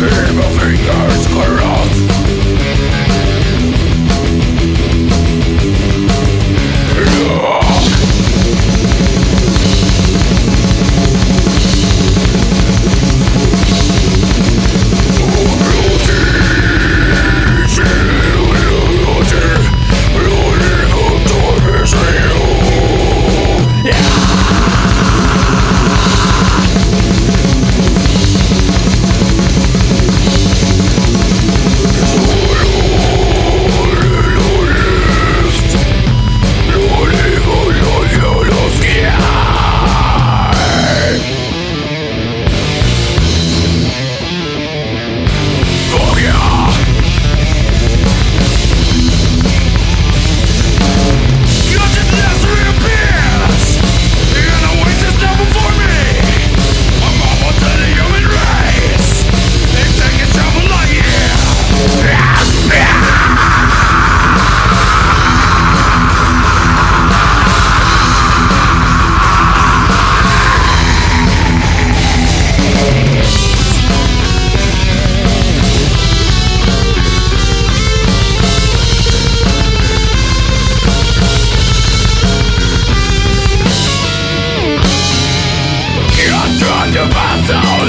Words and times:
Curve 0.00 0.38
of 0.38 0.58
fingers 0.58 1.26
corrupt 1.26 2.19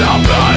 Roll 0.02 0.51